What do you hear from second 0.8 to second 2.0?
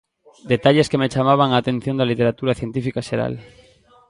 que me chamaban a atención